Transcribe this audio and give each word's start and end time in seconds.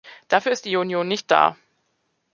Dafür 0.29 0.51
ist 0.51 0.65
die 0.65 0.77
Union 0.77 1.07
nicht 1.07 1.29
da. 1.29 1.57